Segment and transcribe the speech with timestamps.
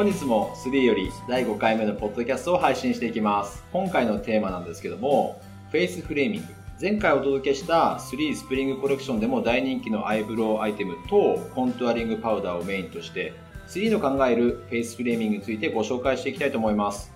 [0.00, 3.62] 本日も THREE より第5回目のポッドキャストを配信していきます。
[3.70, 6.46] 今回のテーマなんですけども、 face framing。
[6.80, 13.34] 前回お届けした THREE スプリングコレクションでも大人気のアイブロウアイテムと contouring パウダーをメインとして、
[13.68, 17.12] THREE の考える face framing についてご紹介していきたいと思います。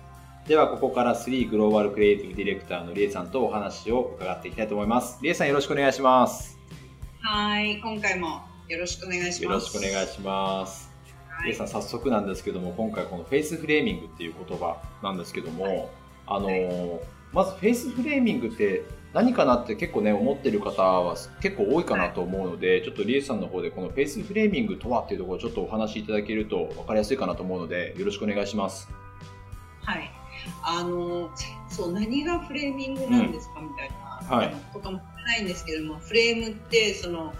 [0.47, 5.17] では、ここから THREE グローバルクリエイティブディレクターのリエさんとお話を伺っていきたいと思います。
[5.23, 6.55] リエさんよろしくお願いします。
[7.21, 9.43] はい、今回もよろしくお願いします。
[9.43, 10.84] よろしくお願いします。
[11.53, 15.91] さん、早速なんですけども、今回この face framing っていう言葉なんですけども、
[16.27, 16.99] あのー
[17.35, 28.89] まず face framing って何かなって結構ね、思ってる方は結構多いかなと思うので、ちょっとリエさんの方でこの face framing とはっていうところをちょっとお話しいただけると分かりやすいかなと思うので、よろしくお願いします。
[29.83, 30.09] はい。
[30.63, 31.29] あの、
[31.69, 37.33] そう、何が framing なんですか、みたいな、こともないんですけども、フレームって、その、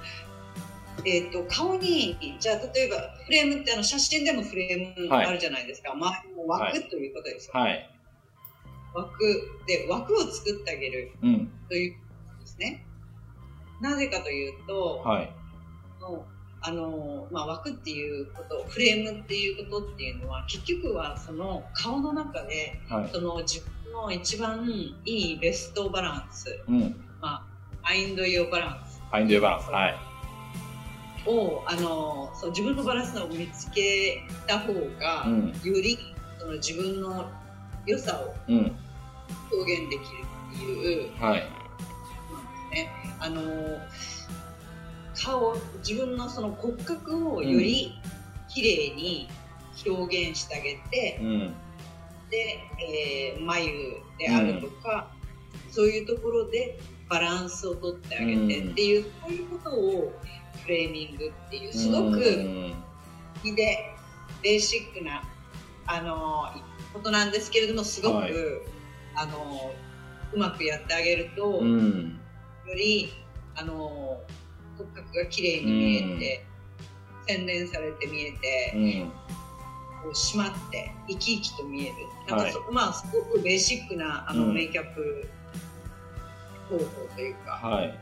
[1.03, 5.93] えっ、と、顔に、じゃあ、例えば、フレームってあの写真でもフレームはいあるじゃないですか。
[5.93, 7.53] まあ、枠ということですよ。
[7.53, 7.89] はい。
[8.93, 9.19] 枠
[9.67, 11.51] で、枠を作ってあげるうん。
[11.67, 11.99] というこ
[12.37, 12.85] とですね。
[13.81, 15.31] なぜかというと、はい。
[15.99, 16.25] の
[16.67, 23.09] あのまあ、枠っていうことフレームっていうことっていうのは結局はその顔の中ではい。
[23.13, 24.67] その自分の一番
[25.05, 26.95] いいベストバランス、うん。
[27.21, 27.43] まあ、
[27.83, 29.69] マインド用バランスファインドバランス。
[29.69, 30.14] はい。
[31.25, 35.47] をあのそう自分のバランスを見つけた方が、うん。
[35.47, 35.97] より
[36.39, 37.29] その自分の
[37.85, 38.75] 良さをうん。
[39.51, 40.05] 表現できる
[40.53, 41.41] っていうはい。
[41.41, 41.49] なんで
[42.69, 42.89] すね。
[43.19, 43.41] あの
[45.15, 47.93] 顔自分のその骨格をより
[48.49, 49.27] 綺麗に
[49.85, 51.53] 表現してあげて、うん。
[52.29, 53.71] で、えー眉
[54.17, 55.11] であるとか、
[55.71, 60.13] そういうところでバランスをとってあげてうんっていう、そういうことを
[60.65, 63.95] フレーミングっていうすごくで
[64.43, 65.23] ベーシックな
[65.85, 66.49] あの
[66.93, 68.31] ことなんですけれどもすごく、はい
[69.17, 69.71] あの
[70.33, 72.19] うまくやってあげると、うん。
[72.67, 73.13] より
[73.55, 74.19] あの
[74.77, 76.45] 骨格が綺麗に見えて、
[77.27, 79.11] 洗練されて見えて、うん。
[80.03, 81.95] こう締まって生き生きと見える
[82.27, 85.27] なんかそ、はまあすごくベーシックなあの、うんメイキャップ
[86.69, 86.83] 方法
[87.15, 87.99] というか、はい。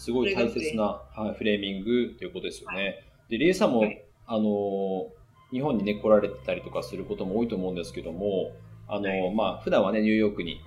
[0.00, 3.04] すごい大切な、はい、フレーミングということですよね。
[3.28, 4.02] で、リエさんも、はい。
[4.26, 5.06] あのー、
[5.52, 8.52] 日本にね、来られてたりとかすることも多いと思うんですけども、
[8.88, 9.34] あのーはい。
[9.34, 10.58] まあ、普段はね、ニューヨークに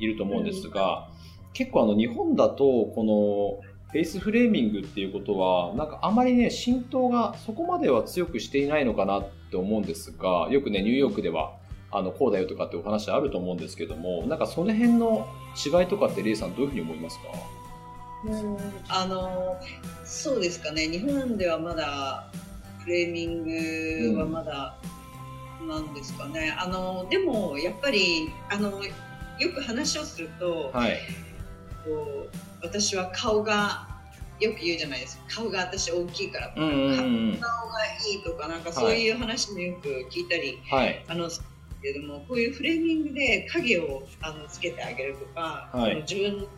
[0.00, 1.08] いると思うんですが、
[1.52, 11.56] 結構あの、日本だと、この、フェイスフレーミングっていうことは、なんかあまりね、浸透がそこまでは強くしていないのかなって思うんですが、よくね、ニューヨークでは、
[11.90, 17.55] あの、こうだよとかってお話あると思うんですけども、なんかその辺の違いとかって、レイさんどういうふうに思いますか？
[18.88, 19.56] あの
[20.04, 22.28] そうですかね日本ではまだ
[22.80, 24.76] フレーミングはまだ、
[25.66, 28.70] なんですかねあのでもやっぱりあの
[29.38, 30.98] よく話をすると、はい。
[31.84, 33.86] こう私は顔が
[34.40, 37.38] よく言うじゃないですか顔が私大きいからとか、うんうんうん。
[37.40, 41.04] 顔がいいとかなんかそういう話もよく聞いたり、はい。
[41.08, 41.28] あの
[41.82, 46.48] けれどもこういうフレーミングで影をあのつけてあげるとか、はい自分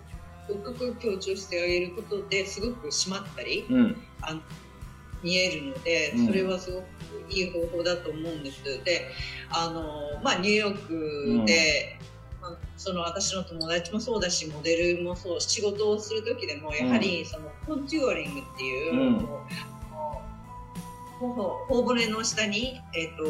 [0.55, 3.97] の骨格を強調してあげることですごく締まったりうん。
[4.23, 4.41] あの
[5.23, 6.87] 見えるのでうんそれはすごく
[7.31, 8.63] いい方法だと思うんです。
[8.85, 9.11] で
[9.51, 11.99] あの、まあ、ニューヨークで、
[12.41, 19.19] まあその私の友達もそうだしモデルもそう仕事をする時でもやはりそのコンチュアリングっていう、う
[21.19, 23.25] 頬頬骨の下に、えー、と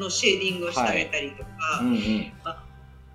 [0.00, 1.48] のシェーディングをしてあげたりとか、
[1.82, 2.32] うんうん。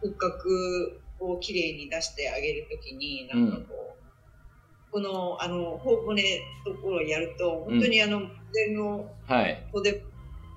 [0.01, 3.95] 骨格をきれいに出してあげるときになんかこ
[4.89, 6.23] う、このあの頬骨
[6.65, 8.21] のところをやると本当にあの
[8.51, 9.63] 腕のはい。
[9.71, 10.03] ここで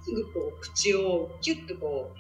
[0.05, 2.13] すぐこう口をキュッとこ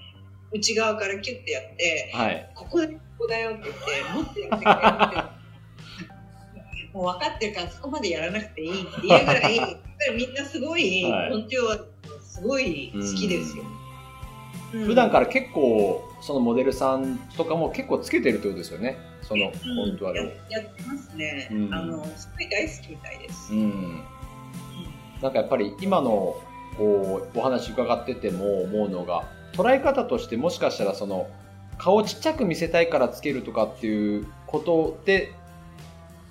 [0.52, 2.52] う内側からキュッてやってはい。
[2.55, 3.81] ここでここだよって言って
[4.14, 5.38] 持ってやってくれって
[6.94, 9.76] もう分かってるからそこまでやらなくていいっていうぐらい やっぱ
[10.12, 11.79] りみんなすごい、はい本当は
[12.23, 13.64] すごい好きですよ。
[13.64, 13.88] うん
[14.70, 18.99] 普段から結構、そのモデルさんとかも結構つけてるってことですよね。
[19.23, 19.91] その、うん。
[19.91, 20.29] 本当はやや
[20.61, 21.75] ってますね、うん。
[21.75, 24.03] あのすごい大好きみたいです、うん。
[25.23, 26.37] なんかやっぱり今の、
[26.76, 29.25] こう、お話伺ってても思うのが、
[29.55, 31.29] 捉え方としてもしかしたらその、
[31.79, 35.32] 顔をちっちゃく見せたいからつけるとかっていうことで、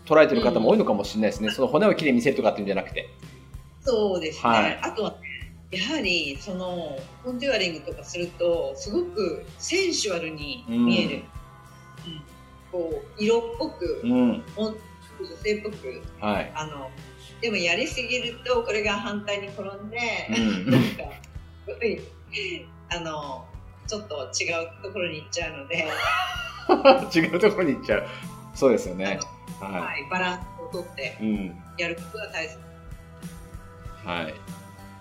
[0.05, 1.49] 捉えてる方も多いのかもしれないですね。
[1.51, 3.09] その骨をきれいに見せるとかっていうんじゃなくて。
[3.81, 4.79] そうですね、はい。
[4.81, 5.15] あとは
[5.71, 11.23] やはりそのコンテュアリングとかするとすごくセンシュアルに見える、
[12.05, 12.21] うん。
[12.71, 14.43] こう色っぽく、うん。
[14.55, 14.73] 女
[15.43, 16.51] 性っぽくはい。
[16.55, 16.89] あの
[17.41, 19.97] でもやりすぎるとこれが反対に転んで、
[20.29, 21.03] うん、なんか
[22.89, 23.45] あの
[23.87, 25.87] ちょっと違うところに行っちゃうので。
[27.13, 28.07] 違うところに行っちゃう。
[28.57, 29.19] そうですよね、
[29.59, 30.41] はい、はい、バラン
[30.71, 31.15] スをとって
[31.77, 32.57] やることが大切、
[34.03, 34.33] うん、はい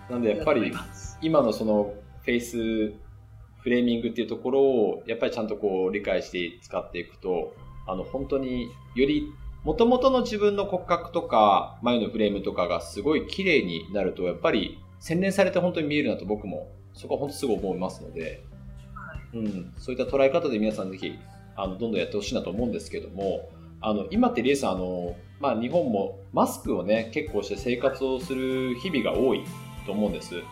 [0.09, 0.73] なんでやっぱり
[1.21, 1.93] 今のその
[2.23, 7.53] フェイスフレーミングっていうところをやっぱりちゃんとこう理解して使っていくと
[7.87, 9.31] あの本当により
[9.63, 18.43] もともとの自分の骨格とか眉のフレームとかがすごい綺麗になるとやっぱり洗練されて本当に見えるなと僕もそこは本当すぐ思いますので、
[19.33, 21.19] うん、そういった捉え方で皆さんぜひ
[21.55, 23.49] あのどんどんやってほしいなと思うんですけども
[23.81, 29.43] あの今ってリエさんあの、まあ、日本もマスクをね結構して生活をする日々が多い
[29.87, 30.43] と思うんです。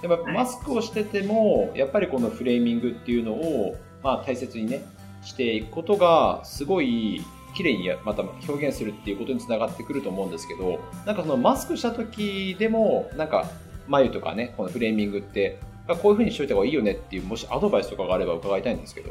[0.00, 4.84] でもマスクをしててもやっぱりこのフレーミングっていうのを、まあ、大切にね
[5.22, 13.50] していくことがすごい綺麗にまた表現するっていうことにつながってくると思うんですけどなんかそのマスクした時でもなんか
[13.88, 15.58] 眉とかねこのフレーミングって
[16.02, 19.10] こういうふうにしといた方がいいよねっていうもしアドバイスとかがあれば伺いたいんですけど。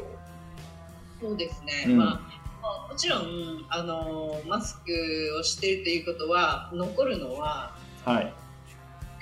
[1.20, 2.20] そうですね、うん、ま
[2.62, 4.92] あもちろんあのマスク
[5.40, 8.32] をしているということは残るのは、はい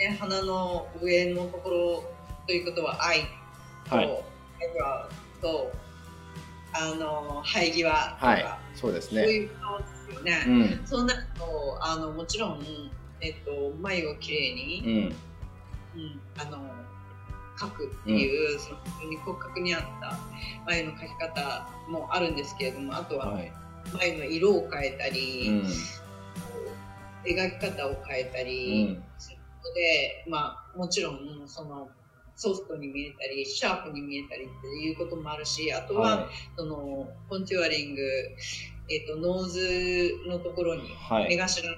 [0.02, 2.04] ね、鼻の上のところ
[2.46, 3.20] ということは愛
[3.88, 4.06] と、はい、
[5.40, 5.72] と
[6.72, 8.44] あの生え際とか、はい、
[8.74, 9.22] そうですね。
[9.22, 10.50] そういう顔ですよね、う
[10.82, 12.62] ん、そうなるとあのもちろん、
[13.20, 15.14] えっと、眉をきれいに、
[15.94, 16.58] うん、うん、あの
[17.56, 20.18] 描くっていう、うん、そのに骨格に合った
[20.66, 23.38] 眉の描き方もあるんですけれどもあとは
[23.92, 25.62] 眉の色を変えたり、うん、
[27.24, 29.31] 描き方を変えたりする
[29.62, 31.88] ことで、まあもちろんその
[32.34, 36.26] ソフトに見えたりシャープに見えたりっていうこともあるしあとは、はい、
[36.56, 38.02] そのコンチュアリング、
[38.90, 40.82] えーと、ノーズのところに、
[41.28, 41.76] 目頭の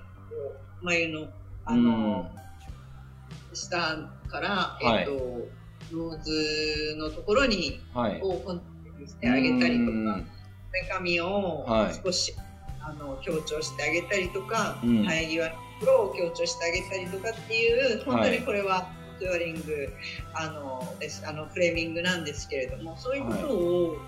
[0.82, 1.28] 眉の
[1.66, 2.30] あの、
[3.52, 3.96] 下
[4.28, 8.62] から、えーとノーズのところに、はい、をコン
[9.06, 10.24] してあげたりとか
[10.72, 11.66] 目髪を
[12.04, 12.34] 少し、
[12.80, 18.88] あの強調してあげたりとか、生え際のところを強調してあげたりとかっていう本当にこれは、
[19.18, 19.92] トゥアリング
[20.34, 21.22] あのです。
[21.26, 23.98] あのフレーミングなんですけれどもそういうことを、はい、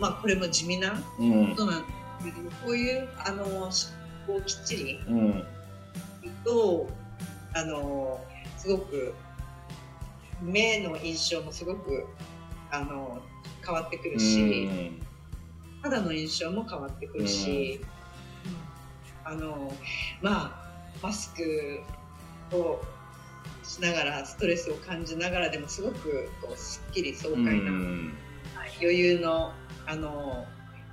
[0.00, 3.44] まあ、これも地味なことなんですけど、うん、こういうあの
[4.26, 5.44] こうきっちり、うん、
[6.44, 6.88] と
[7.54, 8.20] あの
[8.56, 9.14] すごく
[10.42, 12.06] 目の印象もすごく
[12.70, 13.22] あの
[13.64, 15.02] 変わってくるし、うん、
[15.82, 17.80] 肌の印象も変わってくるし、
[19.24, 19.72] あの
[20.22, 20.57] まあ
[21.02, 21.80] マスク
[22.56, 22.80] を
[23.62, 27.60] しながらストレスを感じながらでもすごくこうすっきり爽快な、はい、
[28.80, 29.52] 余裕の
[29.86, 30.44] あの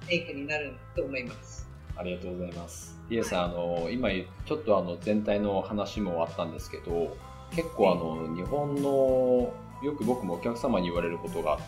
[0.08, 1.68] メイクになると思います。
[1.98, 3.00] ありがとうございます。
[3.10, 7.16] イエさん、あの今ちょっとあの全体の話もあったんですけど、
[7.56, 9.54] 結構あの日本の
[9.84, 11.60] よく僕もお客様に言われることが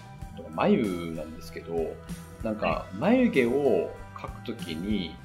[0.55, 1.73] 眉なんですけど、
[2.43, 5.15] なんか眉毛を描くときに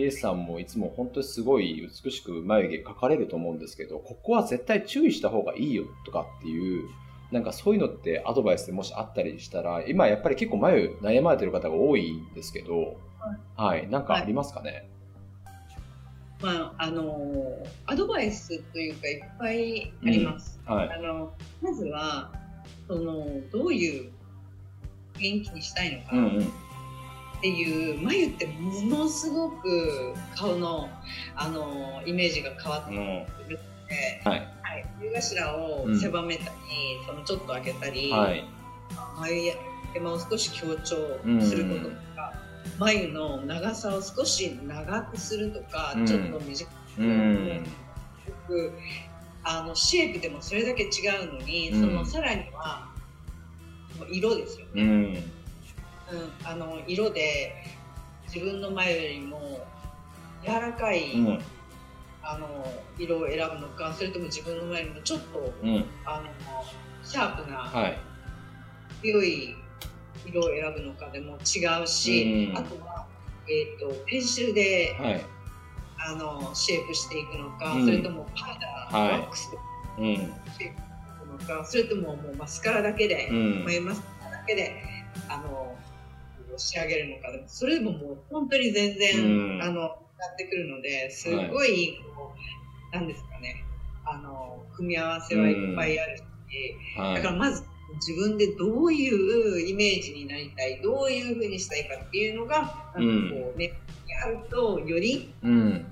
[0.00, 6.88] レイさんもいつも本当にすごい美しく眉毛描かれると思うんですけど、ここは絶対注意した方がいいよとかっていう、
[7.30, 12.96] なんかそういうのってアドバイスでもしあったりしたら、今やっぱり結構眉悩まれてる方が多いんですけど、
[13.56, 14.88] はい、なんかありますかね、
[16.42, 20.60] はい、まあ、あの、アドバイスというかいっぱいあります。
[20.66, 22.32] うん、はい、あのまずは、
[22.88, 24.10] その、どういう
[25.18, 26.16] 元気にしたいのか。
[26.16, 26.52] うんうん
[27.40, 30.90] っていう眉ってものすごく顔の
[31.34, 36.50] あのイメージが変わってくるので、はい、はい、眉頭を狭めたり、
[37.00, 38.44] うん、そのちょっと開けたり、はい、
[39.18, 39.54] 眉
[39.94, 40.96] 山を少し強調
[41.40, 42.34] することとか、
[42.74, 47.62] うん、眉の長さを少し長くするとか、うん、ちょっと短くする
[48.26, 48.76] とか、
[49.44, 52.90] あのシェイプでもそれだけ違うのに、そのさらには
[54.10, 55.39] 色ですよね。
[56.12, 57.64] うん、あの色で
[58.32, 59.60] 自分の眉よりも
[60.44, 61.38] 柔らかい、うん、
[62.22, 62.48] あの
[62.98, 66.28] 色を選ぶのかそれとも自分の眉よりもちょっと、うん、あの
[67.02, 67.98] シャープな、はい、
[69.02, 69.56] 強い
[70.26, 73.06] 色を選ぶのかでも違うし、あとは、
[73.48, 75.24] えーと、ペンシルで、はい、
[75.98, 79.56] あのシェイプしていくのか、それともパウダー、はい、ワックスで
[79.96, 83.28] シェイプしていくのかそれとももうマスカラだけで、
[83.64, 84.82] 眉マスカラだけで
[85.28, 85.69] あの
[86.60, 87.28] 仕上げるのか。
[87.46, 89.88] それでももう本当に全然、うん、あのや
[90.32, 92.34] ってくるのですごいこう、は
[92.92, 93.64] い、なんですかね。
[94.04, 96.22] あの組み合わせはいっぱいあるし、
[96.98, 97.64] うんはい、だからまず
[97.94, 103.72] 自分でどういうイメージになりたいどういうふうにしたいかっていうのがなんかこう、ね、
[104.24, 105.86] あるとより、うん、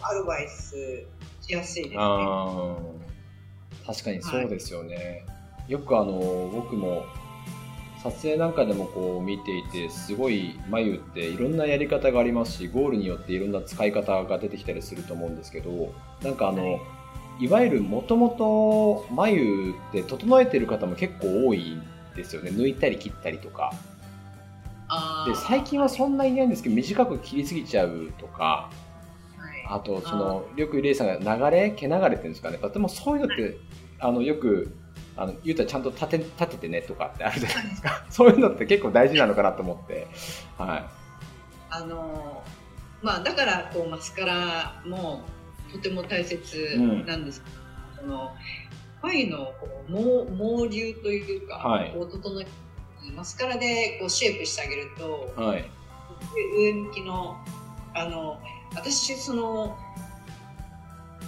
[0.00, 1.04] アドバイス
[1.40, 1.96] しやすいですね。
[1.98, 2.76] あ
[3.86, 5.24] 確かにそうですよね。
[5.66, 7.04] よくあの僕も
[8.02, 16.78] 撮影なんかでもこう見ていてすごい眉っていろんなやり方がありますしゴールによっていろんな使い方が出てきたりすると思うんですけどなんかあの、は
[17.40, 21.82] い、いわゆるもともと眉って整えてる方も結構多いん
[22.14, 22.50] ですよね。
[22.50, 23.72] 抜いたり切ったりとか。
[25.26, 28.70] で最近はそんなにないんですけど短く切りすぎちゃうとか、
[29.68, 32.58] あとそのよくレイさんが流れ毛流れっていうんですかね。
[32.58, 33.58] でもそういうのって、
[34.00, 34.72] あのよく
[35.18, 38.04] あの言うたらちゃんと立て立ててねとかってあるじゃないですか。
[38.08, 40.06] そういうのって結構大事なのかなと思って、
[40.56, 40.84] はい、
[41.70, 42.44] あの
[43.02, 45.24] まあだからこうマスカラも
[45.72, 47.50] とても大切なんですけ
[48.00, 48.32] ど、うん、その
[49.02, 52.46] 眉のこう毛毛流というか、はい、こう整え
[53.16, 55.68] マスカラでこうシェイプしてあげると、はい、
[56.56, 57.36] 上向きの
[57.94, 58.40] あの
[58.74, 59.76] 私その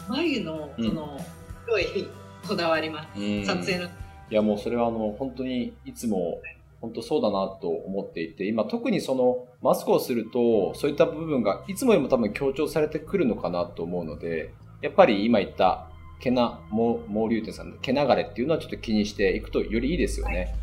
[0.08, 1.26] 眉のその、す
[1.68, 2.08] ごい
[2.50, 3.86] こだわります、撮影の。
[3.86, 3.88] い
[4.30, 6.40] やもうそれはあの本当にいつも
[6.80, 14.52] 本当そうだなと思っていて、今特にそのマスクをするとそういった部分がいつもよりも多分強調されてくるのかなと思うので、
[14.82, 15.86] やっぱり今言った
[16.20, 20.36] 毛な、毛流点さんの毛流れっていうのはちょっと気にしていくとよりいいですよね。
[20.36, 20.54] はい、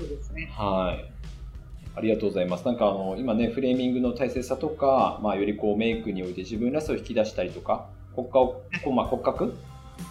[0.00, 0.52] そうですね。
[0.52, 1.12] はい。
[1.94, 2.66] ありがとうございます。
[2.66, 9.54] なんかあの今ねフレーミングの大切さとか、まあよりこうメイクにおいて自分らしさを引き出したりとか、骨格まあ骨格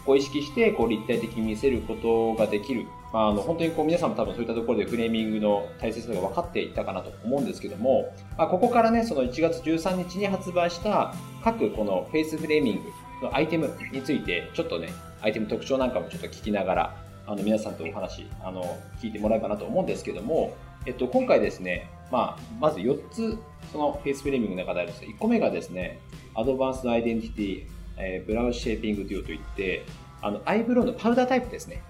[0.05, 2.85] を意識してこう立体的に見せることができる。
[3.13, 12.75] まあ、あの本当にこう皆さんも多分そういったところでフレーミングの大切さが分かっていたかなと思うんですけども、まあ、ここからね、その1月13日に発売した各このフェイスフレーミン
[13.21, 14.89] グのアイテムについて、ちょっとね、
[15.21, 16.95] アイテム特徴なんかもちょっと聞きながら、
[17.27, 18.63] あの皆さんとお話、あの、
[19.01, 23.37] 聞いてもらえばなと思うんですけども、えっと、今回ですね、まあ、まず4つ、
[23.71, 25.99] その Face Framing の中であるんです1個目がですね、
[26.33, 27.65] Advanced Identity、
[28.01, 29.85] えー、 Brow Shaping Duo といって、
[30.21, 31.83] あの、アイブロウのパウダータイプですね。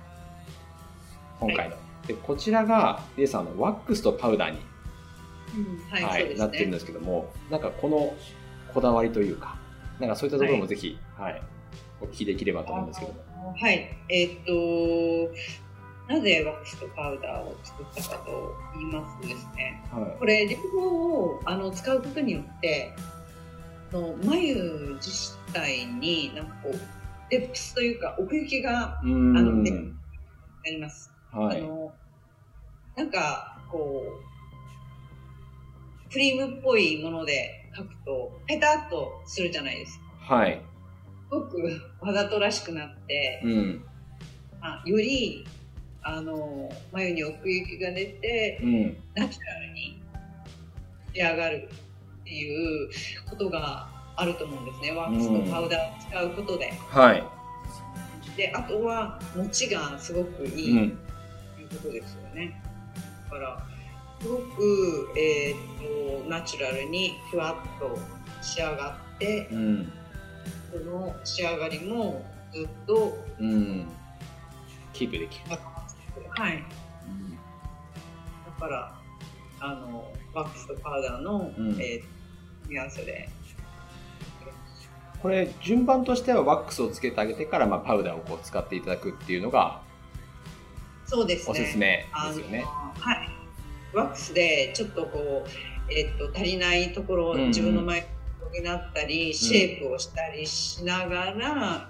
[1.39, 1.75] 今回の。
[1.75, 4.59] はい、で、こちらが、レイさんのワックスとパウダーに、
[5.55, 8.13] うん、はい、はい、ね、なってるんですけども、なんかこの
[8.73, 9.57] こだわりというか、
[9.99, 11.41] なんかそういったところもぜひ、はい、はい、
[12.01, 13.55] お聞きできればと思うんですけども。
[13.57, 13.97] はい。
[14.09, 15.33] えー、っと、
[16.07, 22.91] なぜワックスとパウダーを作ったかと言いますとですね、はい、これ両方をあの使うことによって
[23.91, 24.55] の眉
[25.01, 26.79] 自体になんかこう
[27.29, 29.71] デプスというか奥行きがあの、ね、
[30.65, 31.11] あります。
[31.31, 31.91] はい、あの
[32.95, 40.35] なんかこうクリームっぽいもので描くとペタッとするじゃないですか。
[40.35, 40.61] はい。
[41.29, 43.85] すごくわざとらしくなって、うん、
[44.59, 45.45] あより
[46.03, 50.01] あの眉に奥行きが出て、うん、ナチュラルに
[51.13, 51.69] 仕上がる
[52.31, 52.89] っていう
[53.29, 54.91] ことがあると思うんですね。
[54.93, 57.23] ワックスとパウダーを使うことで、はい。
[58.37, 62.63] であとは持ちがすごくいい、ということですよね。
[63.25, 63.67] だから
[64.21, 67.99] すごく、えーと、ナチュラルにふわっと
[68.41, 69.91] 仕上がって、うん、
[70.71, 72.23] その仕上がりも
[72.53, 73.87] ずっと、うん、
[74.93, 75.57] キープできる。
[76.29, 77.39] はい、うん、だ
[78.57, 79.01] から
[79.59, 82.20] あのワックスとパウダーの、うん、えー、
[82.71, 83.29] 組み合わせで。
[85.21, 89.81] これ順番としてはワックスをつけてあげてから、まあ、パウダーをこう使っていただくっていうのが
[91.05, 91.51] そうですね。
[91.51, 92.65] おすすめですよね。
[92.97, 93.29] はい。
[93.93, 98.07] ワックスでちょっとこう、えー、っと足りないところを自分の前
[98.53, 101.89] になったり、うん、シェイプをしたりしながら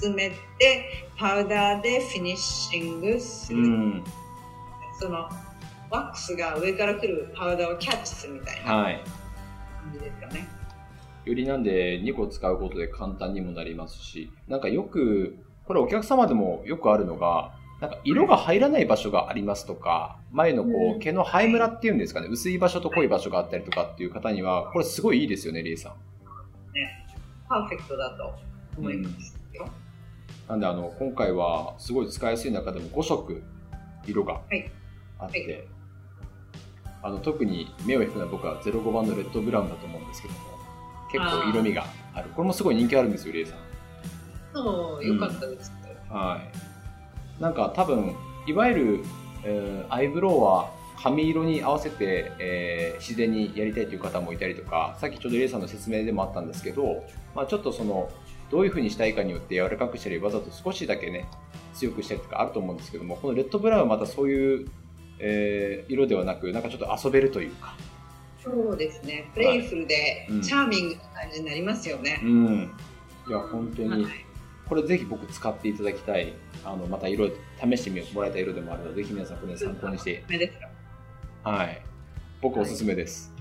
[0.00, 4.04] 進めてパウダーでフィニッシングする、うん、
[5.00, 5.28] その
[5.90, 8.88] ワックスが上から来るパウダーをキャッチするみたいな
[9.86, 10.40] 感じですかね。
[10.40, 10.66] はい
[11.26, 25.92] よりなんで2個使うことで簡単にもなりますし、なんかよく、これお客様でもよくあるのが、なんか色が入らない場所がありますとか、前のこう毛の生えムラっていうんですかね、薄い場所と濃い場所があったりとかっていう方には、これすごいいいですよね、リエさん。
[26.72, 27.06] ね、
[27.48, 28.32] パーフェクトだと
[28.78, 29.68] 思いますよ。
[30.44, 33.42] うん、なんであの、今回はすごい使いやすい中でも5色
[34.06, 35.64] 色があって、はいはい、
[37.06, 40.40] あの特に目を引くのは僕は05番のレッドブラウンだと思うんですけども、
[41.12, 42.30] 結構色味がある。
[42.30, 43.58] これもすごい人気あるんですよレイさん。
[44.52, 45.72] そうよかったです、
[46.10, 46.40] うん、は
[47.38, 47.42] い。
[47.42, 48.16] なんか多分
[48.48, 49.04] いわゆる、
[49.44, 58.10] えー、アイブロウは髪色に合わせて、えー、自然にやりたいという方もいたりとかさっきちょうどレイさんの説明でもあったんですけど、まあ、ちょっとその
[58.50, 61.28] どういうふうにしたいかによって柔らかくしたりわざと少しだけね
[61.74, 64.68] 強くしたりとかあると思うんですけどもこのレッドブラウンはまたそういう、
[65.18, 67.74] えー、色ではなくなんかちょっと遊べるというか
[68.46, 69.28] そうですね。
[69.34, 72.20] プレイフルで、チャーミングな感じになりますよね。
[72.22, 72.70] うん。
[73.26, 74.12] いや、本当に、はい、
[74.68, 76.32] これぜひ僕使っていただきたい、
[76.64, 80.24] あの、また色、試してみもらえた色でもあるので、ぜひ皆さんこれ参考にして。
[81.42, 81.82] はい。
[82.40, 83.34] 僕おすすめです。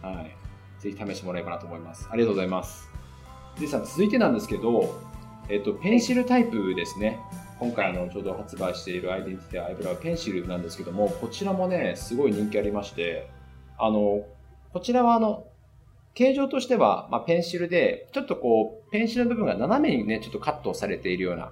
[0.00, 0.16] はい。
[0.16, 0.36] はい。
[0.78, 2.08] ぜひ試してもらえばなと思います。
[2.10, 2.90] ありがとうございます。
[3.60, 5.02] でさん、続いてなんですけど、
[5.50, 7.18] えっと、ペンシルタイプですね。
[7.58, 13.28] 今回あのちょうど発売しているアイデンティティアイブラウペンシルなんですけども、こちらもね、すごい人気ありまして、
[13.78, 14.24] あの、
[14.72, 15.46] こちらはあの、
[16.14, 21.50] 形状としては、まあ、ペンシルで、ちょっとこう、ペンシルの部分が斜めにね、ちょっとカットされているような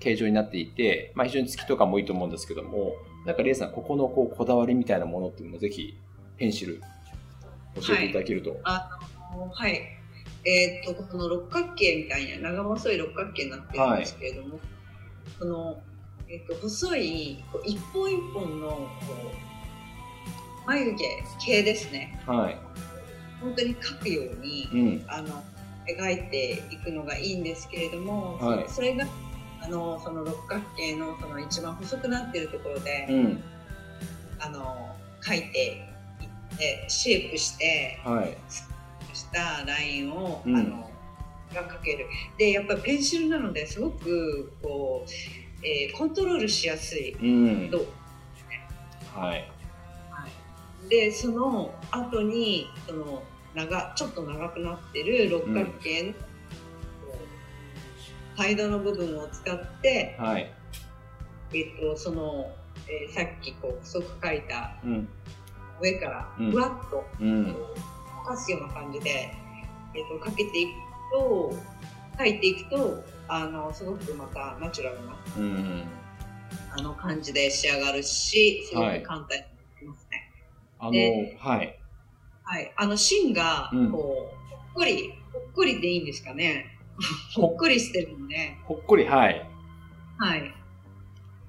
[0.00, 5.96] 形状になっていて、まあ、非常に月とかもいいと思うんですけども、なんかレイさん、ここのこうこだわりみたいなものっていうのもぜひ、
[6.38, 6.80] ペンシル、
[7.76, 8.50] 教えていただけると。
[8.50, 9.00] はい、あ
[9.36, 9.80] のはい。
[10.44, 14.60] えー、っと、この六角形みたいな、長細い六角形になってるんですけれども、はい、
[15.38, 15.82] その、
[16.28, 18.86] えー、っと、細い、こう一本一本の、こ
[20.66, 21.04] う、眉毛
[21.44, 22.20] 系ですね。
[22.26, 22.58] はい。
[23.40, 25.42] 本当に描くように、うん、あの
[25.88, 29.06] 描いていくのがいいんですけれども、はい、それが
[29.62, 33.42] あのその六角形のその一番細くなってるところで、うん、
[34.38, 35.88] あの描いて
[36.20, 36.24] い
[36.54, 38.36] ってシェイプして、はい、
[39.14, 40.89] したラインを、うん、あの
[41.54, 42.06] が描ける。
[42.38, 45.10] でやっぱりペンシルなのですごくこう、
[45.66, 47.26] えー、コントロールしやすい、う
[47.68, 47.70] ん、
[49.14, 49.50] はい、
[50.10, 53.22] はい、でその後にその
[53.54, 56.14] 長ちょっと長くなってる六角形の、うん、
[58.36, 60.52] サイドの部分を使って、はい、
[61.52, 62.46] えっとその、
[62.86, 64.76] えー、さっきこう細く描いた
[65.80, 67.54] 上からふわっと、うん、溶
[68.26, 69.10] かすような感じで、
[69.94, 71.54] えっとかけていくと
[72.18, 75.84] 描いていくとあのすごくまたナチュラルな、うん、
[76.76, 80.30] あの感じで仕上がるしすごく簡単にできますね。
[80.78, 81.76] はい、あのはい。
[82.42, 86.76] はい、あの芯がこう、うん、ほっこりほっこりでいいんですかね。
[87.34, 88.56] ほっこりしてるので。
[88.64, 89.46] ほっこりはい。
[90.18, 90.54] はい。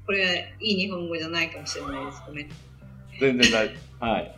[0.05, 2.23] これいい日本語じゃないかもしれないです。
[2.27, 2.49] ごめん。
[3.19, 3.67] 全然大
[3.99, 4.35] はい。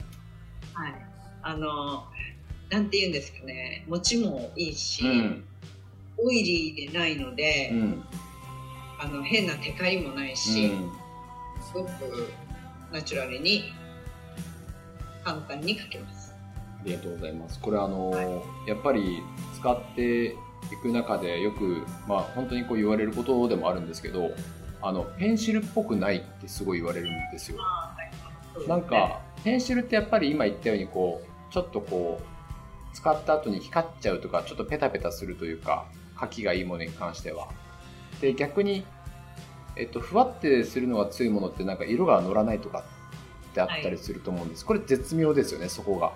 [0.73, 1.05] はい。
[1.41, 2.05] あの
[2.73, 3.85] なんて言うんですかね。
[3.87, 5.43] 餅もいいし、うん、
[6.17, 8.03] オイリーでないので、うん、
[8.99, 10.91] あの変なテカリもないし、うん、
[11.61, 11.89] すごく
[12.91, 13.65] ナチュラルに
[15.23, 16.33] 簡単に書けます。
[16.33, 17.59] ありがとうございます。
[17.59, 18.23] これあの、は
[18.65, 19.21] い、やっぱり
[19.55, 20.35] 使ってい
[20.81, 24.31] く中でよく、まあ本当にこう言われることでもあるんですけど、
[24.81, 27.59] あの、ペンシルっぽくないってすごい言われるんですよ。
[28.67, 32.32] なんか、ペンシルってやっぱり今言ったようにこう、ちょっとこう、
[32.93, 35.85] 使った後に光っちゃうとか、ちょっとペタペタするというか、
[36.19, 37.49] 書きがいいものに関しては。
[38.21, 38.85] で、逆に、
[39.75, 42.83] えっと、ふわってするのが強いものってなんか色が乗らないとか
[43.51, 44.65] ってあったりすると思うんです。
[44.65, 46.13] これ絶妙ですよね、そこが。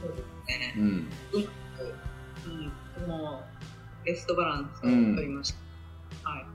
[0.00, 0.22] そうで
[0.54, 0.74] すね。
[0.78, 0.84] うん。
[0.84, 0.92] う
[3.02, 3.08] うん。
[3.08, 3.40] も
[4.02, 6.30] う、ベストバランスを取りました。
[6.30, 6.46] うん、はい。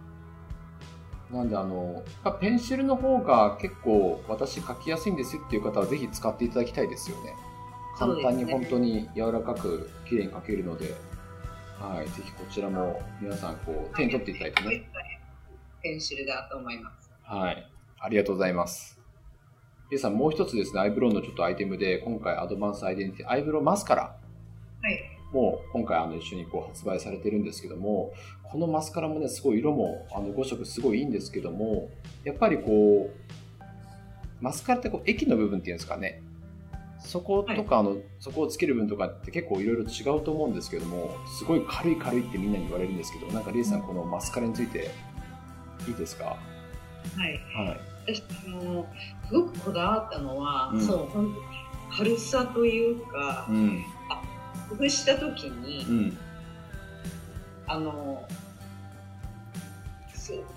[1.32, 2.04] なんであの、
[2.40, 7.36] ペンシルの方が結構私書きやすいんですよっていう方はぜひ使っていただきたいですよね。
[7.98, 10.94] 簡単に本当に柔らかく綺麗に書けるので、
[11.80, 14.88] はい、ぜひこちらも皆さんこう手に取っていただいてね。
[15.82, 17.12] ペンシルだと思います。
[17.24, 19.00] はい、ありがとうございます。
[19.90, 24.16] 皆さんもう一つですね、アイブロウのちょっとアイテムで、今回アドバンスアイデンティティ、アイブロウマスカラ。
[25.34, 31.90] もう今回あの一緒にこう発売されてるんですけども、このマスカラもね、すごい色もあの5色すごいいいんですけども、
[32.24, 33.64] やっぱりこう、
[34.40, 36.22] マスカラってこう液の部分っていうんですかね、
[37.00, 44.92] そことか、あの、そこをつける分とかって結構いろいろ違うと思うんですけども、すごい軽い軽いってみんなに言われるんですけど、なんかレイさん、このマスカラについて
[45.88, 46.26] いいですか？
[46.26, 46.38] は
[47.28, 47.66] い。
[47.68, 47.80] はい。
[48.14, 48.88] 私あの
[49.28, 51.34] すごくこだわったのは、うん、そう本
[51.92, 54.22] 当軽さというか、うん、あ
[54.70, 56.18] ほぐした時に、うん、
[57.68, 58.26] あの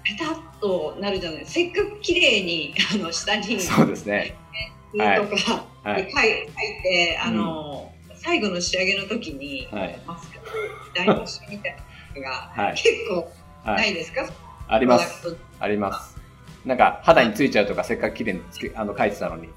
[0.05, 1.47] ペタッとなるじゃない。
[1.47, 4.35] せっかく綺麗にあの下にそうですね。
[4.93, 5.21] とか、はい、
[5.85, 6.07] 書い
[6.83, 10.37] て、あの、うん、最後の仕上げの時に、はい、マスカ
[11.05, 11.77] ラ台無しみたい
[12.15, 13.31] なのが、はい、結構
[13.65, 14.29] ないですか、
[14.69, 15.37] あります。
[15.59, 16.17] あります。
[16.65, 19.49] なんか肌についちゃうとかせっかく綺麗につけあの書いてたのに。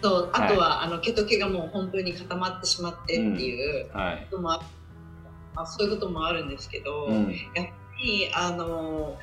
[0.00, 3.90] そうあとは、はい、あの毛と毛がもう本当に固まってしまってっていう
[4.30, 9.16] こともあ、うんはい、そういうこともあるんですけど、うん、やっぱりあの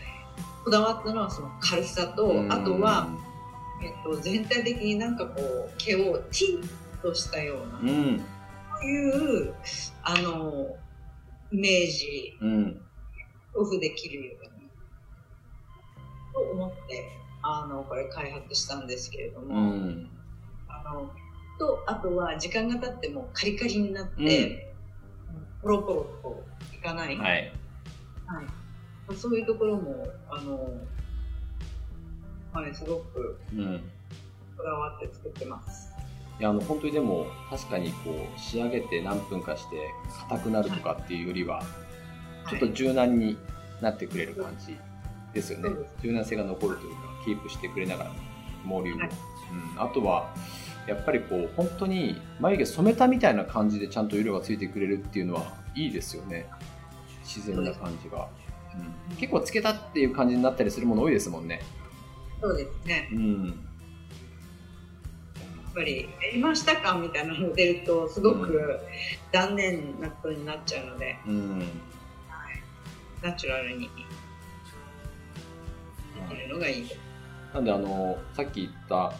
[0.65, 3.08] こだわったのはその軽さと、うん、あとは、
[3.86, 6.69] えっと、全体的になんかこう毛をティン
[7.04, 9.54] としたような、うん、そういう
[10.02, 10.76] あの
[11.52, 12.82] イメージ、うん、
[13.54, 14.50] オフできるような
[16.34, 17.12] と思って
[17.43, 20.10] あのこれ開発したんですけれども、うん、
[20.67, 21.12] あの
[21.60, 24.74] とあとは時間が経ってもカリカリになって、
[25.30, 26.43] うん、ポロポロと
[26.76, 27.54] いかない、はい、
[28.26, 28.41] は
[29.12, 30.74] い、そういうところもあの、
[32.56, 33.38] はい、すごく
[34.56, 35.91] こだわって作ってます。
[36.39, 39.89] いやあの本当にでも確かにこう仕上げて何分かして
[40.30, 41.62] 硬くなるとかっていうよりは、
[42.50, 43.38] ちょっと柔軟に
[43.82, 44.78] なってくれる感じ
[45.34, 48.12] ですよね、はい、柔軟性が残るというかキープしてくれながら
[48.63, 49.10] 毛流も、はい、
[49.76, 50.34] うん、あとは
[50.88, 55.44] やっぱりこう本当に眉毛染めたみたいな感じでちゃんと色がついてくれるっていうのは
[55.76, 56.48] いいですよね。
[57.24, 58.30] 自然な感じが、
[59.10, 61.62] うん、結構つけたっていう感じになったりするもの多いですもんね
[62.41, 63.08] そうですね。
[63.12, 63.45] うん。
[63.48, 63.56] やっ
[65.74, 68.80] ぱりやりましたかみたいなの出るとすごく
[69.34, 71.67] 残念なことになっちゃうので、うん、はい、
[73.21, 73.89] ナチュラルに
[76.30, 77.00] できるのがいいです、
[77.54, 79.12] なんであのさっき言った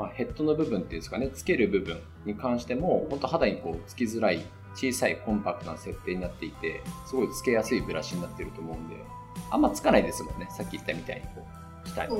[0.00, 4.42] まあ、ヘッドの部分っていうんですかね、つける部分に関しても、本当肌にこうつきづらい、
[4.74, 8.96] 小さいコンパクトな設定になっていて、すごいつけやすいブラシになってると思うんで、
[9.50, 11.59] あんまつかないですもんね、さっき言ったみたいにこう、
[11.94, 12.16] 下に。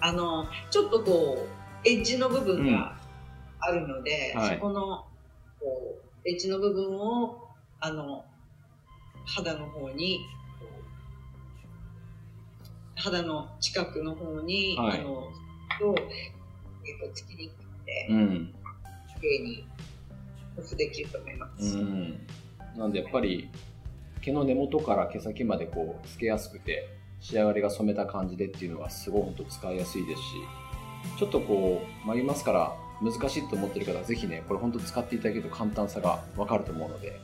[0.00, 1.46] あの、ちょっとこ
[1.84, 2.96] う、エッジの部分が
[3.60, 4.40] あるので、うん。
[4.40, 5.06] はい、そこの、
[5.58, 7.48] こう、エッジの部分を、
[7.80, 8.24] あの、
[9.26, 10.20] 肌の方に、
[12.96, 15.28] 肌の近くの方に、はい、あの、
[15.78, 15.94] と
[16.84, 18.54] えーと、つきにくくて、うん、
[19.20, 19.64] 綺麗に
[20.58, 21.78] オフできると思います。
[21.78, 22.26] うん、
[22.76, 23.48] なんでやっぱり
[24.20, 26.88] 毛の根元から毛先までこうつけやすくて
[27.20, 30.26] 仕上がりが染めた感じでっていうのはすごい本当使いやすいですし
[31.18, 37.20] ちょっとこう曲げますから難しいと思ってる方はぜひねこれ本当使っていただけると簡単さが分かると思うので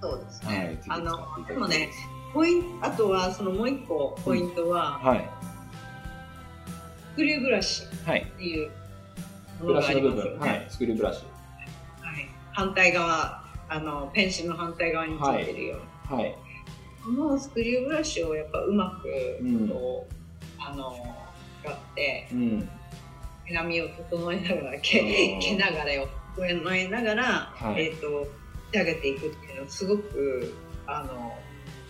[0.00, 1.90] そうですね、はい、あのでもね
[2.32, 5.30] ポインあとはそのもう一個ポイントは、うん、はい
[7.18, 7.86] クリューブラシっ
[8.38, 8.70] ていう
[9.60, 10.38] ものがありますよね。
[10.38, 11.24] はい、スクリューブラシ。
[12.00, 16.16] はい、反対側、あのペンシルの反対側についてるような。
[16.16, 16.36] はい。
[17.08, 19.08] このスクリューブラシをやっぱうまく、
[19.40, 19.72] うん、
[20.58, 20.94] あの
[21.62, 22.68] 使って、うん、
[23.46, 28.28] 毛並みを整えながら毛毛流れを整えながら、はい、えっ、ー、と
[28.74, 30.54] 仕上げていくっていうのはすごく
[30.86, 31.34] あの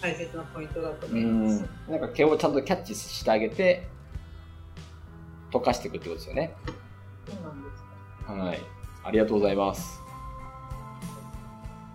[0.00, 1.64] 大切なポイントだと思います。
[1.90, 3.88] なんか毛をちゃんとキャッチしてあげて
[5.50, 6.54] 溶かしていくってことですよね。
[7.26, 7.82] そうなんです
[8.24, 8.32] か。
[8.34, 8.60] はい。
[9.02, 10.07] ありがとうございます。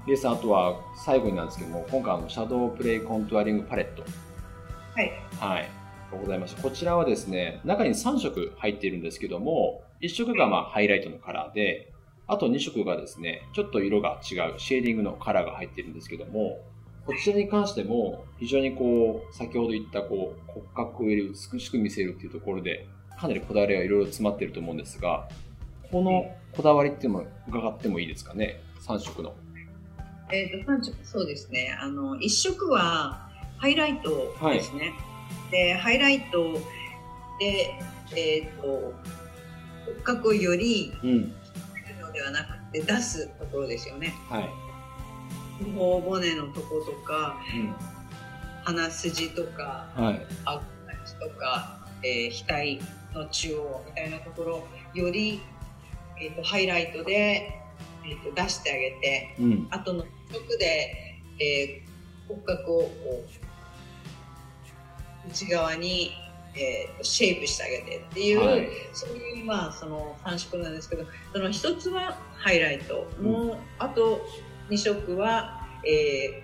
[0.05, 4.03] リエさん、あとは最後になんですけども、今回のシャドウプレイコントゥアリングパレット。
[4.93, 5.13] はい。
[5.39, 5.69] はい。
[6.11, 6.61] ございました。
[6.61, 11.93] こちらはですね、中に3色入っているんですけども、1色がまあハイライトのカラーで、
[12.27, 16.59] あと2色がですね、ちょっと色が違うシェーディングのカラーが入っているんですけども、
[17.05, 22.87] こちらに関しても非常にこう、先ほど言ったこう骨格をより美しく見せるっていうところで、
[23.17, 25.29] かなりこだわりがいろいろ詰まってると思うんですが、
[25.91, 29.33] このこだわりっていうのも伺ってもいいですかね、3色の。
[30.33, 31.77] えっ、ー、と、3色、そうですね。
[31.79, 34.89] あの、1色はハイライトですね。
[34.89, 36.53] はい、で、ハイライト
[37.39, 37.79] で、
[38.15, 38.93] えっ、ー、と、
[39.85, 41.33] 骨格をより、うん、
[42.01, 44.13] のではなくて出すところですよね。
[44.29, 44.49] はい。
[45.75, 47.75] 頬骨のとことか、うん、
[48.63, 50.61] 鼻筋とか、はい、あ
[51.19, 52.79] とか、えー、
[53.13, 55.41] 額の中央みたいなところより、
[56.19, 57.59] えーと、ハイライトで、
[58.05, 63.23] えーと、出してあげて、うん、あとの曲で、えー、骨格をこ
[65.25, 66.11] う内側に、
[66.55, 74.21] えーと、シェイプしてあげてっていう、はい、そういうまあその3色なんですけどその1つはハイライト、うん、もうあと
[74.69, 76.43] 2色は、え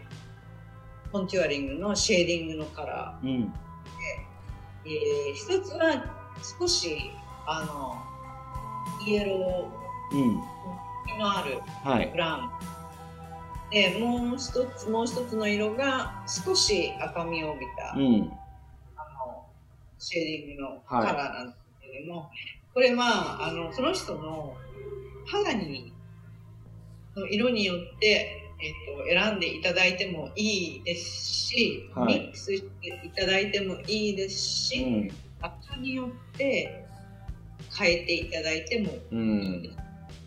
[1.07, 3.27] ー、コンチュアリングのシェーディングのカラー。
[3.27, 3.53] うん。
[4.85, 6.03] えー、一つは
[6.59, 7.11] 少し
[7.45, 7.95] あの
[9.05, 10.35] イエロー、うん、
[11.19, 11.59] のある
[12.11, 12.51] ブラウン、はい、
[13.71, 18.31] でもう一つもう一つの色が少し赤みを帯びた、うん、
[18.95, 19.45] あの
[19.99, 22.29] シェーディングのカラーなんですけれども、はい、
[22.73, 24.55] これはあのその人の
[25.25, 25.93] 肌に
[27.15, 36.85] の色によってえーと、選んでいただいてもいいですし、はい、ミックスしていただいてもいいですし、うん、赤によって
[37.77, 39.75] 変えていただいてもいいです。
[39.75, 39.77] うん、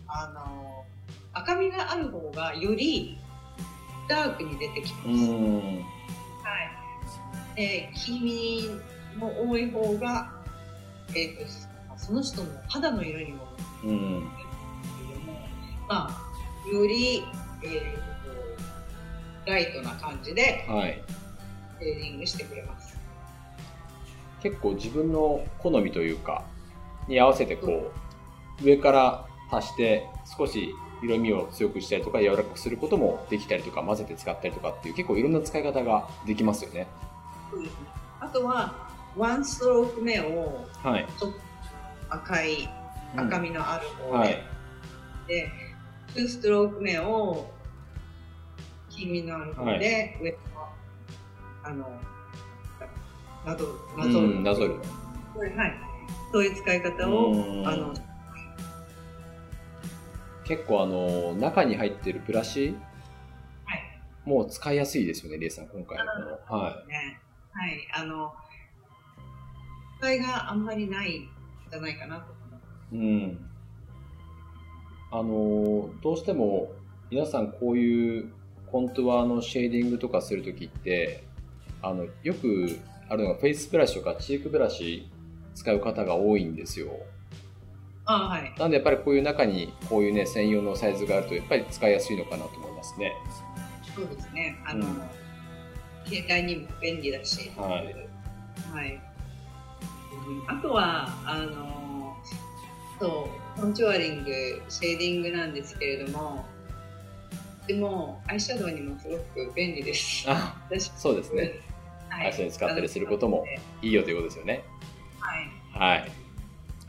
[0.07, 0.85] あの
[1.33, 3.19] 赤みがある方がより
[4.13, 5.07] ダークに出てきます。
[5.07, 5.81] うん、は
[7.55, 7.55] い。
[7.55, 8.69] で、黄身
[9.17, 10.31] も多い方が、
[11.09, 13.47] えーと、その人の肌の色にも、
[13.83, 14.29] うん、
[15.87, 17.23] まあ、より、
[17.63, 18.13] えー
[19.45, 21.03] ライトな感じで、はい、
[21.79, 22.97] セーリングしてくれます。
[24.41, 26.43] 結構自分の好みというか、
[27.07, 27.91] に合わせてこ
[28.61, 30.69] う、上から足して少し
[31.03, 36.87] 色味を強くしたりとか柔らかくすることもできたりとか混ぜて使ったりとかっていう結構いろんな使い方ができますよね。
[38.19, 38.73] あとは
[39.17, 41.05] ワンストローク目をはい。
[41.19, 41.37] ちょっと
[42.09, 42.69] 赤い
[43.15, 44.43] 赤みのある方で、はい。
[45.27, 45.49] で
[46.13, 47.51] ツーストローク目を
[48.89, 50.37] 黄身のある方で、上の
[51.63, 51.89] あの
[53.45, 53.65] なぞ
[53.97, 54.75] なぞる、うん、なぞる。
[55.57, 55.73] はい、
[56.31, 57.93] そういう使い方をうんあの
[60.45, 62.75] 結構あの、中に入ってるブラシ
[63.65, 63.81] はい
[64.25, 66.05] もう使いやすいですよね、レイさん、今回の
[66.47, 66.59] この。
[66.59, 67.19] はね
[67.51, 68.33] はいあの
[69.99, 71.29] 使いがあんまりないん
[71.71, 72.97] じゃないかなと思いますい。
[72.97, 73.49] うん。
[75.11, 76.71] あの、どうしても
[77.09, 78.33] 皆さんこういう
[78.71, 81.23] コントゥアのシェーディングとかするときって、
[81.81, 85.09] あの、よくあるのがフェイスブラシとかチークブラシ
[85.53, 86.87] 使う方が多いんですよ。
[88.05, 88.53] あはい。
[88.57, 93.13] なんでやっぱりこういう中にこういうね、専用のサイズがあるとやっぱり使いやすいのかなと思いますね。
[93.95, 94.57] そうですね。
[94.65, 95.01] あの、うん。
[96.05, 97.51] 携帯にも便利だし。
[97.55, 97.95] はい。
[98.73, 99.01] はい。
[100.27, 102.15] うんあとはあの
[102.99, 104.31] そうコンチュアリング
[104.69, 106.45] シェーディングなんですけれども
[107.67, 110.25] でもアイシャドウにもすごく便利です。
[110.27, 111.53] あ、私そうですね。
[112.09, 112.27] はい。
[112.27, 113.45] アイシャドウに使ったりすることも
[113.81, 114.63] いいよということですよね。
[115.19, 115.99] はい。
[115.99, 116.11] はい。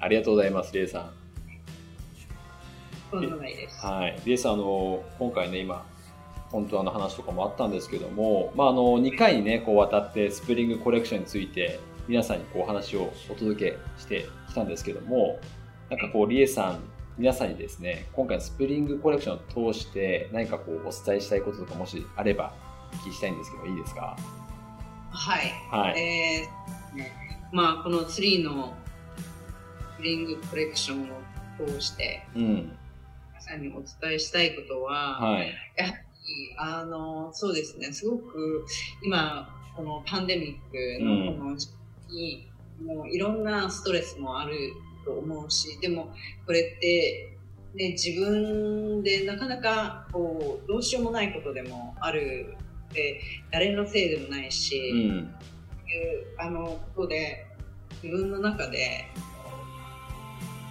[0.05, 1.11] ありがとうございます、レイさん。
[3.11, 4.21] そんなないですはい。
[4.27, 5.87] レイさん、あの、今回ね、今、
[6.51, 15.39] 本当あの話とかもあったんですけども、まあ、あの、2回にね、こう渡って、スプリングコレクションについて、皆さんにこうお話をお届けしてきたんですけども、
[15.89, 16.81] なんかこう、リエさん、
[17.17, 22.53] 皆さんにですね、今回のスプリングコレクションを通して、何かこう、お伝えしたいこととかもしあれば、
[22.93, 24.15] お聞きしたいんですけど、いいですか？
[25.11, 25.99] はいはい。
[25.99, 27.13] えーね
[27.53, 28.75] まあこの3の
[30.05, 32.45] リングコレクションを通してうん。
[32.45, 35.53] 皆さんにお伝えしたいことは、はい。
[35.77, 38.65] やはりあのそうですねすごく
[39.03, 41.69] 今このパンデミックのこの時
[42.09, 42.51] 期に、
[42.87, 44.73] もういろんなストレスもある
[45.05, 46.13] と思うしでも
[46.47, 47.37] これって、
[47.75, 52.55] ね、自分でなかなかこうどうしようもないことでもある
[52.93, 55.35] で誰のせいでもないし、うん。
[55.95, 57.47] いうあのことで
[58.03, 59.07] 自分の中で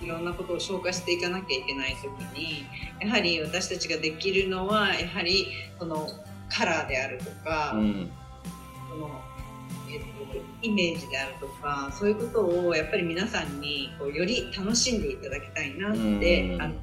[0.04, 2.66] いろんなことを消化していかなきゃいけない時に
[3.00, 5.48] やはり私たちができるのはやはり
[5.80, 6.08] その
[6.50, 8.12] カラーであるとか、うん。
[8.89, 9.10] その
[9.92, 10.06] えっと
[10.62, 15.98] イメージであるとかそういうことをやっぱり皆さんにこうより楽しんでいただきたいなって、
[16.54, 16.74] うんあの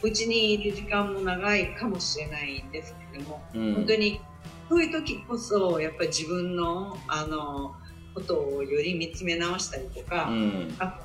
[0.00, 3.74] うちにいる時間も長いかもしれないんですけども、うん。
[3.74, 4.20] 本当に
[4.68, 7.74] そういう時こそやっぱり自分のあの
[8.14, 10.76] ことをより見つめ直したりとか、うん。
[10.78, 11.00] あ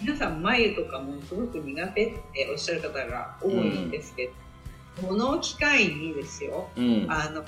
[0.00, 4.32] 皆さん眉とかもすごく苦手っておっしゃる方が多いんですけ
[5.00, 7.06] ど、この機会にですようん。
[7.08, 7.44] あの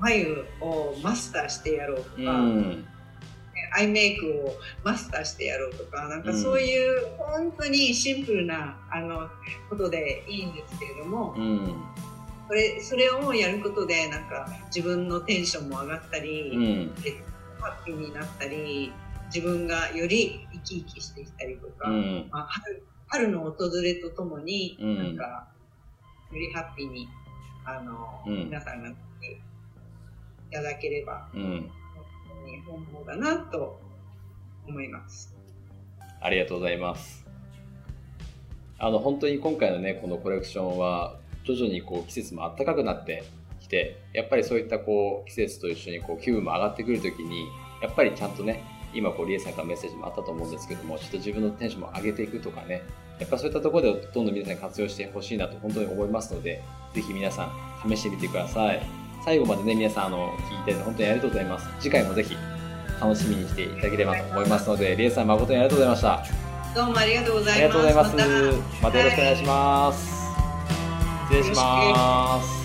[0.00, 2.86] 眉をマスターしてやろうとうか、ん。
[3.72, 9.28] アイメイクをマスターしてやろうとかなんかうんそういう本当にシンプルなあの
[9.68, 11.74] ことでいいんですけれども、うん。
[12.48, 16.94] それそれをやることでなんか自分のテンションも上がったり、うん。
[17.60, 18.90] ハッピーになったり
[19.32, 22.28] 自分がより生き生きしてきたりとか、うん。
[22.30, 25.48] まあ、春春の訪れとともに、うんなんか
[26.32, 27.08] よりハッピーに
[27.64, 28.94] あの、うん皆さんがい
[30.50, 31.70] ただければうん。
[32.66, 33.80] 本望だなと
[34.66, 35.34] 思います。
[36.20, 37.26] ありがとうございます。
[38.78, 43.24] あの、本当に今回のね、このコレクションは、徐々にこう季節も暖かくなって
[43.60, 47.46] きて、やっぱりそういったこう季節と一緒にこう気分も上がってくるときに、
[47.82, 48.62] やっぱりちゃんとね、
[48.94, 52.82] 今こうリエさんからメッセージもあったと思うんですけども、ちょっと自分のテンションも上げていくとかね、
[53.18, 56.62] やっぱそういったところでどんどん皆さんに活用してほしいなと本当に思いますので、
[56.94, 57.44] ぜひ皆さ
[57.84, 58.82] ん試してみてください。
[59.24, 61.68] 最後までね、皆さんあの、聞いて本当にありがとうございます。
[61.78, 62.36] 次回もぜひ
[63.00, 66.24] 楽しみにしていただければと思いますので、リエさん誠にありがとうございました。
[66.74, 67.60] どうもありがとうござあいます。
[67.60, 68.16] りがとうございます。
[68.16, 68.28] また
[68.82, 70.20] またよろしくお願いします。
[71.30, 72.59] 失礼します。